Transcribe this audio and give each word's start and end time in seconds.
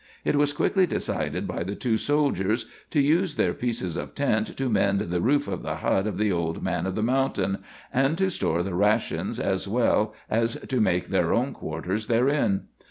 It 0.25 0.35
was 0.35 0.51
quickly 0.51 0.87
decided 0.87 1.47
by 1.47 1.61
the 1.61 1.75
two 1.75 1.95
soldiers 1.95 2.65
to 2.89 2.99
use 2.99 3.35
their 3.35 3.53
pieces 3.53 3.95
of 3.97 4.15
tent 4.15 4.57
to 4.57 4.67
mend 4.67 4.99
the 5.01 5.21
roof 5.21 5.47
of 5.47 5.61
the 5.61 5.75
hut 5.75 6.07
of 6.07 6.17
the 6.17 6.31
old 6.31 6.63
man 6.63 6.87
of 6.87 6.95
the 6.95 7.03
mountain, 7.03 7.59
and 7.93 8.17
to 8.17 8.31
store 8.31 8.63
the 8.63 8.73
rations 8.73 9.39
as 9.39 9.67
well 9.67 10.15
as 10.27 10.55
to 10.55 10.81
make 10.81 11.09
their 11.09 11.35
own 11.35 11.53
quarters 11.53 12.07
therein. 12.07 12.61